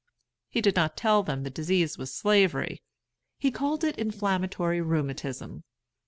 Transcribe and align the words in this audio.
He 0.49 0.61
did 0.61 0.75
not 0.75 0.97
tell 0.97 1.21
them 1.21 1.43
the 1.43 1.51
disease 1.51 1.95
was 1.95 2.11
Slavery; 2.11 2.81
he 3.37 3.51
called 3.51 3.83
it 3.83 3.99
inflammatory 3.99 4.81
rheumatism. 4.81 5.63